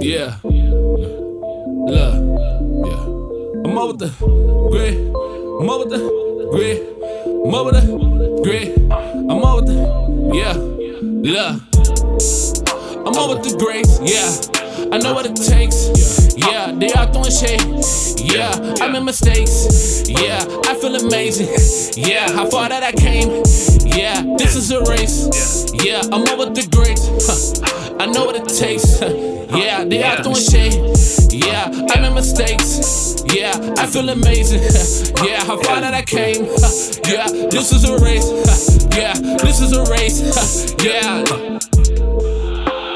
Yeah. 0.00 0.36
Look. 0.44 2.14
Yeah. 2.86 3.02
I'm 3.64 3.78
over 3.78 3.94
the 3.94 4.08
grid. 4.70 4.94
I'm 5.60 5.68
over 5.70 5.84
the 5.88 5.98
grid. 6.52 6.80
I'm 7.24 7.54
over 7.54 7.72
the 7.72 8.40
grid. 8.44 8.92
I'm 8.92 9.44
over 9.44 9.62
the. 9.62 10.30
Yeah. 10.32 10.52
Look. 10.54 11.62
I'm 13.06 13.16
over 13.16 13.42
the 13.42 13.56
grace. 13.58 13.98
Yeah. 14.02 14.57
I 14.92 14.98
know 14.98 15.14
what 15.14 15.26
it 15.26 15.36
takes. 15.36 16.36
Yeah. 16.36 16.72
They 16.72 16.92
all 16.92 17.06
throwing 17.06 17.30
shade. 17.30 17.62
Yeah. 18.18 18.76
I 18.80 18.88
made 18.88 19.04
mistakes. 19.04 20.08
Yeah. 20.08 20.44
I 20.66 20.74
feel 20.74 20.94
amazing. 20.96 21.48
Yeah. 21.96 22.30
How 22.32 22.48
far 22.48 22.68
that 22.68 22.82
I 22.82 22.92
came. 22.92 23.42
Yeah. 23.84 24.22
This 24.36 24.56
is 24.56 24.70
a 24.70 24.82
race. 24.84 25.72
Yeah. 25.74 26.00
I'm 26.12 26.28
over 26.28 26.50
the 26.50 26.66
grace. 26.70 27.08
Huh. 27.26 27.96
I 28.00 28.06
know 28.06 28.26
what 28.26 28.36
it 28.36 28.46
takes. 28.48 29.00
Yeah, 29.50 29.84
they 29.84 30.02
out 30.04 30.22
doing 30.22 30.36
shit. 30.36 30.74
Yeah, 31.32 31.70
I 31.90 32.00
made 32.00 32.14
mistakes. 32.14 33.24
Yeah, 33.26 33.74
I 33.76 33.86
feel 33.86 34.08
amazing. 34.08 34.62
Yeah, 35.26 35.44
how 35.44 35.60
far 35.60 35.80
that 35.80 35.94
I 35.94 36.02
came. 36.02 36.44
Yeah, 37.04 37.26
this 37.50 37.72
is 37.72 37.84
a 37.84 37.98
race. 37.98 38.28
Yeah, 38.96 39.14
this 39.14 39.60
is 39.60 39.72
a 39.72 39.84
race. 39.90 40.74
Yeah. 40.84 41.58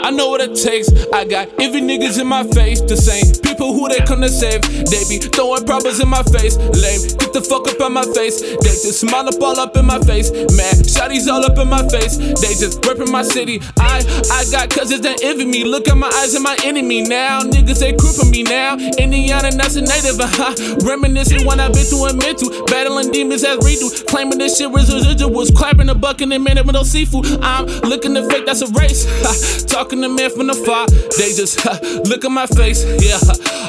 I 0.02 0.10
know 0.10 0.28
what 0.28 0.40
it 0.40 0.54
takes. 0.56 0.88
I 1.12 1.24
got 1.24 1.48
every 1.60 1.80
niggas 1.80 2.20
in 2.20 2.26
my 2.26 2.44
face 2.44 2.80
the 2.80 2.96
same. 2.96 3.24
People 3.42 3.74
who 3.74 3.88
they 3.88 4.00
come 4.00 4.20
to 4.20 4.28
save. 4.28 4.62
They 4.62 5.02
be 5.08 5.18
throwing 5.18 5.64
problems 5.64 6.00
in 6.00 6.08
my 6.08 6.22
face. 6.24 6.56
Lame, 6.56 7.02
get 7.18 7.32
the 7.32 7.42
fuck 7.42 7.68
up 7.68 7.80
on 7.80 7.92
my 7.92 8.04
face. 8.14 8.40
They 8.40 8.74
just 8.82 9.00
smile 9.00 9.28
up 9.28 9.40
all 9.40 9.58
up 9.58 9.76
in 9.76 9.86
my 9.86 10.00
face. 10.00 10.30
Man, 10.30 10.74
shotties 10.82 11.30
all 11.30 11.44
up 11.44 11.58
in 11.58 11.68
my 11.68 11.86
face. 11.88 12.16
They 12.16 12.54
just 12.58 12.84
ripping 12.86 13.10
my 13.10 13.22
city. 13.22 13.60
I 13.78 14.02
I 14.30 14.44
got 14.50 14.70
cousins 14.70 15.02
that 15.02 15.22
envy 15.22 15.44
me. 15.44 15.64
Look 15.64 15.88
at 15.88 15.96
my 15.96 16.10
eyes 16.20 16.34
and 16.34 16.42
my 16.42 16.56
enemy 16.64 17.02
now. 17.02 17.42
Niggas 17.42 17.80
they 17.80 17.94
creeping 17.94 18.30
me 18.30 18.42
now. 18.42 18.76
Indiana, 18.98 19.50
that's 19.52 19.76
a 19.76 19.82
native. 19.82 20.18
Uh-huh. 20.18 20.54
Reminiscing 20.84 21.46
when 21.46 21.60
I've 21.60 21.72
been 21.72 21.84
through 21.84 22.06
and 22.06 22.22
through. 22.38 22.66
Battling 22.66 23.10
demons 23.12 23.44
as 23.44 23.58
redo. 23.58 24.06
Claiming 24.06 24.38
this 24.38 24.58
shit 24.58 24.70
was 24.70 24.90
residuals. 24.90 25.54
Clapping 25.54 25.88
a 25.88 25.94
buck 25.94 26.20
in 26.20 26.32
a 26.32 26.38
minute 26.38 26.66
with 26.66 26.74
no 26.74 26.82
seafood. 26.82 27.26
I'm 27.42 27.66
looking 27.82 28.14
to 28.14 28.28
fake, 28.28 28.46
that's 28.46 28.62
a 28.62 28.68
race. 28.72 29.64
Talking 29.64 29.91
Talking 29.92 30.08
to 30.08 30.08
men 30.08 30.30
from 30.30 30.46
the 30.46 30.54
far, 30.54 30.86
they 31.18 31.34
just 31.34 31.66
look 32.08 32.24
at 32.24 32.30
my 32.30 32.46
face. 32.46 32.82
Yeah, 33.04 33.20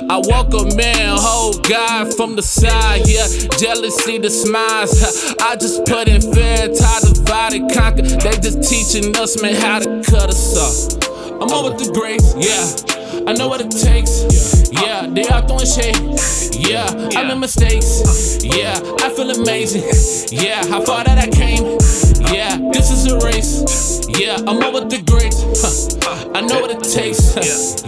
I 0.09 0.21
walk 0.23 0.53
a 0.53 0.73
man, 0.73 1.17
whole 1.19 1.51
guy 1.59 2.09
from 2.11 2.37
the 2.37 2.41
side. 2.41 3.01
Yeah, 3.05 3.27
jealousy, 3.59 4.19
the 4.19 4.29
smiles. 4.29 5.35
I 5.41 5.57
just 5.57 5.83
put 5.83 6.07
in 6.07 6.21
fair, 6.21 6.69
tie, 6.69 6.99
divide, 7.01 7.53
and 7.55 7.69
conquer. 7.69 8.03
They 8.03 8.39
just 8.39 8.63
teaching 8.63 9.13
us, 9.17 9.41
man, 9.41 9.55
how 9.55 9.79
to 9.79 10.01
cut 10.01 10.29
us 10.29 10.55
off. 10.55 11.12
I'm 11.43 11.51
over 11.51 11.75
the 11.75 11.91
grace, 11.91 12.33
yeah. 12.39 13.27
I 13.27 13.33
know 13.33 13.49
what 13.49 13.59
it 13.59 13.69
takes. 13.69 14.71
Yeah, 14.71 15.07
they 15.07 15.27
are 15.27 15.45
throwing 15.45 15.65
shade. 15.65 15.99
Yeah, 16.55 16.87
I 17.19 17.27
made 17.27 17.37
mistakes. 17.37 18.39
Yeah, 18.41 18.79
I 19.01 19.09
feel 19.09 19.29
amazing. 19.29 19.83
Yeah, 20.31 20.65
how 20.67 20.79
far 20.85 21.03
that 21.03 21.17
I 21.17 21.27
came. 21.27 21.65
Yeah, 22.33 22.55
this 22.71 22.91
is 22.91 23.11
a 23.11 23.19
race. 23.19 24.07
Yeah, 24.07 24.37
I'm 24.47 24.63
over 24.63 24.87
the 24.87 25.03
greats. 25.03 25.43
Huh. 26.01 26.31
I 26.33 26.39
know 26.39 26.61
what 26.61 26.71
it 26.71 26.81
takes. 26.81 27.35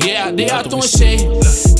Yeah, 0.06 0.31
they 0.31 0.50
are 0.50 0.61
throwing 0.64 0.83
shade. 0.83 1.22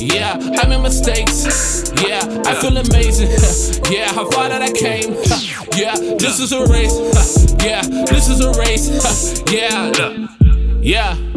Yeah, 0.00 0.38
I 0.40 0.66
made 0.66 0.80
mistakes. 0.80 1.92
Yeah, 2.02 2.24
I 2.46 2.54
feel 2.54 2.74
amazing. 2.78 3.28
Yeah, 3.92 4.12
how 4.14 4.28
far 4.30 4.48
that 4.48 4.62
I 4.62 4.72
came. 4.72 5.12
Yeah, 5.76 5.94
this 6.16 6.40
is 6.40 6.52
a 6.52 6.64
race. 6.66 7.52
Yeah, 7.62 7.82
this 7.82 8.30
is 8.30 8.40
a 8.40 8.50
race. 8.58 9.42
Yeah, 9.52 9.92
yeah. 10.80 11.35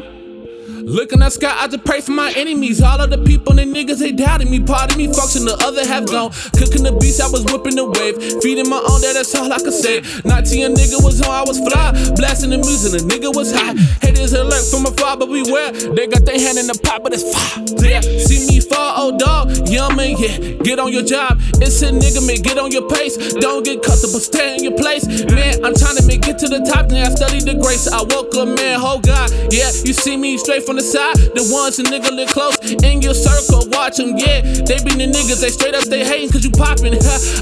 Looking 0.89 1.21
at 1.21 1.33
sky, 1.33 1.53
I 1.53 1.67
just 1.67 1.85
pray 1.85 2.01
for 2.01 2.13
my 2.13 2.33
enemies. 2.35 2.81
All 2.81 2.99
of 2.99 3.11
the 3.11 3.19
people 3.19 3.59
and 3.59 3.75
the 3.75 3.85
niggas, 3.85 3.99
they 3.99 4.11
doubted 4.11 4.49
me. 4.49 4.59
Part 4.59 4.89
of 4.89 4.97
me 4.97 5.05
fucks 5.05 5.37
and 5.37 5.45
the 5.45 5.53
other 5.61 5.85
half 5.85 6.07
gone. 6.07 6.31
Cooking 6.57 6.81
the 6.81 6.97
beats, 6.99 7.21
I 7.21 7.29
was 7.29 7.45
whipping 7.45 7.77
the 7.77 7.85
wave. 7.85 8.17
Feeding 8.41 8.67
my 8.67 8.81
own, 8.81 8.97
that, 9.05 9.13
that's 9.13 9.35
all 9.35 9.53
I 9.53 9.61
could 9.61 9.77
say. 9.77 10.01
19 10.25 10.65
a 10.65 10.69
nigga 10.73 10.97
was 11.05 11.21
on, 11.21 11.29
I 11.29 11.45
was 11.45 11.61
fly. 11.61 11.93
Blasting 12.17 12.49
the 12.49 12.57
music, 12.57 12.97
the 12.97 13.05
nigga 13.05 13.29
was 13.29 13.53
high. 13.53 13.77
Haters 14.01 14.33
alert 14.33 14.65
from 14.65 14.89
afar, 14.89 15.13
but 15.13 15.29
beware. 15.29 15.69
They 15.93 16.09
got 16.09 16.25
their 16.25 16.41
hand 16.41 16.57
in 16.57 16.65
the 16.65 16.73
pot, 16.81 17.05
but 17.05 17.13
it's 17.13 17.21
fire. 17.21 17.61
Yeah, 17.85 18.01
see 18.01 18.49
me 18.49 18.57
fall, 18.57 18.97
oh 18.97 19.13
dog. 19.13 19.69
Young 19.69 19.93
man, 19.93 20.17
yeah. 20.17 20.57
Get 20.65 20.81
on 20.81 20.89
your 20.89 21.05
job. 21.05 21.37
It's 21.61 21.85
a 21.85 21.93
nigga, 21.93 22.25
man. 22.25 22.41
Get 22.41 22.57
on 22.57 22.73
your 22.73 22.89
pace. 22.89 23.13
Don't 23.37 23.61
get 23.61 23.85
comfortable, 23.85 24.17
stay 24.17 24.57
in 24.57 24.65
your 24.65 24.73
place. 24.73 25.05
Man, 25.05 25.53
I'm 25.61 25.77
trying 25.77 26.01
to 26.01 26.05
make 26.09 26.25
it 26.25 26.41
to 26.41 26.49
the 26.49 26.65
top. 26.65 26.89
Now 26.89 27.05
I 27.05 27.13
study 27.13 27.45
the 27.45 27.61
grace. 27.61 27.85
I 27.85 28.01
woke 28.01 28.33
up, 28.33 28.49
man, 28.57 28.81
oh 28.81 28.97
God. 28.97 29.29
Yeah, 29.53 29.69
you 29.85 29.93
see 29.93 30.17
me 30.17 30.33
straight 30.41 30.65
from 30.65 30.78
the 30.79 31.49
ones 31.51 31.79
a 31.79 31.83
nigga 31.83 32.11
live 32.15 32.29
close 32.29 32.57
in 32.83 33.01
your 33.01 33.13
circle, 33.13 33.67
watch 33.69 33.97
them, 33.97 34.17
yeah. 34.17 34.41
They 34.41 34.79
be 34.83 34.95
the 34.95 35.07
niggas, 35.11 35.41
they 35.41 35.49
straight 35.49 35.75
up, 35.75 35.83
they 35.85 36.05
hating 36.05 36.31
cause 36.31 36.43
you 36.43 36.51
poppin'. 36.51 36.97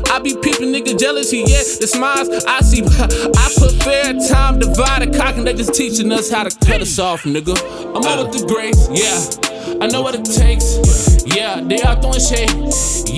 I 0.09 0.19
be 0.19 0.35
peeping 0.35 0.73
nigga 0.73 0.97
jealousy, 0.97 1.39
yeah. 1.45 1.63
The 1.79 1.87
smiles 1.87 2.29
I 2.45 2.61
see, 2.61 2.81
I 2.83 3.53
put 3.57 3.73
fair 3.83 4.13
time, 4.27 4.59
divide 4.59 5.03
a 5.03 5.17
cock, 5.17 5.37
and 5.37 5.45
they 5.45 5.53
just 5.53 5.73
teaching 5.73 6.11
us 6.11 6.29
how 6.29 6.43
to 6.43 6.65
cut 6.65 6.81
us 6.81 6.97
off, 6.99 7.23
nigga. 7.23 7.55
I'm 7.95 8.03
over 8.05 8.31
the 8.31 8.45
grace, 8.47 8.89
yeah. 8.91 9.77
I 9.81 9.87
know 9.87 10.01
what 10.01 10.15
it 10.15 10.25
takes, 10.25 11.25
yeah. 11.25 11.61
They 11.61 11.81
all 11.81 11.95
throwing 12.01 12.19
shade, 12.19 12.49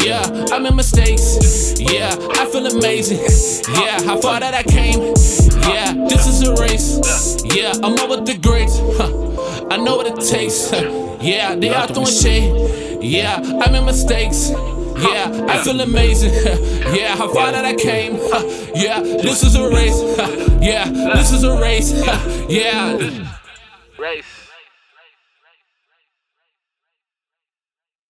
yeah. 0.03 0.23
I 0.51 0.59
made 0.59 0.75
mistakes, 0.75 1.79
yeah. 1.79 2.15
I 2.33 2.45
feel 2.51 2.65
amazing, 2.67 3.19
yeah. 3.73 4.03
How 4.03 4.19
far 4.19 4.39
that 4.39 4.53
I 4.53 4.63
came, 4.63 4.99
yeah. 5.69 5.93
This 6.09 6.27
is 6.27 6.41
a 6.43 6.55
race, 6.55 6.99
yeah. 7.45 7.71
I'm 7.83 7.99
over 7.99 8.21
the 8.21 8.37
greats, 8.37 8.79
huh. 8.97 9.18
I 9.71 9.77
know 9.77 9.97
what 9.97 10.07
it 10.07 10.25
takes. 10.27 10.71
yeah, 11.21 11.55
they 11.55 11.73
out 11.73 11.89
throwing 11.89 12.07
shade. 12.07 13.01
Yeah, 13.01 13.41
I 13.63 13.71
made 13.71 13.85
mistakes. 13.85 14.49
Yeah, 14.49 15.45
I 15.47 15.63
feel 15.63 15.79
amazing. 15.79 16.33
yeah, 16.93 17.15
how 17.15 17.31
far 17.33 17.51
that 17.51 17.63
I 17.63 17.75
came. 17.75 18.15
yeah, 18.75 18.99
this 18.99 19.43
is 19.43 19.55
a 19.55 19.69
race. 19.69 20.01
yeah, 20.61 20.89
this 20.89 21.31
is 21.31 21.43
a 21.43 21.59
race. 21.59 21.93
yeah. 22.49 22.97
Race. 23.97 24.48